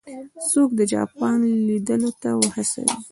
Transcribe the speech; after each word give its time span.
څوک 0.51 0.69
د 0.79 0.81
جاپان 0.93 1.39
لیدلو 1.67 2.11
ته 2.21 2.29
وهڅوي. 2.39 2.95